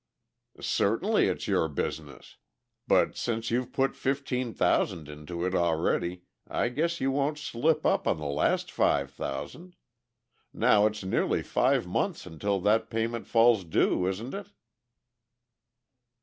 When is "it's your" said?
1.27-1.67